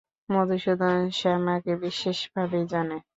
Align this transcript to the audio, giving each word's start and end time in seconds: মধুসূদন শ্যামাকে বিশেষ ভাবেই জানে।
মধুসূদন 0.29 0.97
শ্যামাকে 1.11 1.73
বিশেষ 1.83 2.17
ভাবেই 2.33 2.65
জানে। 2.71 2.97